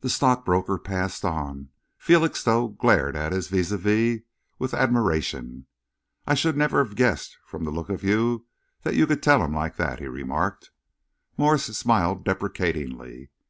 The 0.00 0.08
stockbroker 0.08 0.78
passed 0.78 1.22
on. 1.22 1.68
Felixstowe 1.98 2.68
glanced 2.68 3.16
at 3.16 3.32
his 3.32 3.48
vis 3.48 3.70
à 3.70 3.76
vis 3.78 4.22
with 4.58 4.72
admiration. 4.72 5.66
"I 6.26 6.32
should 6.32 6.56
never 6.56 6.82
have 6.82 6.94
guessed 6.96 7.36
from 7.44 7.64
the 7.64 7.70
look 7.70 7.90
of 7.90 8.02
you 8.02 8.46
that 8.82 8.96
you 8.96 9.06
could 9.06 9.22
tell 9.22 9.42
'em 9.42 9.52
like 9.54 9.76
that," 9.76 9.98
he 9.98 10.06
remarked. 10.08 10.70
Morse 11.36 11.64
smiled 11.76 12.24
deprecatingly. 12.24 13.28